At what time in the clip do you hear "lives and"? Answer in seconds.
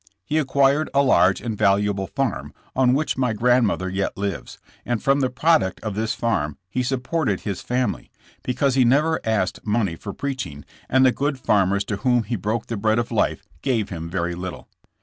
4.17-4.99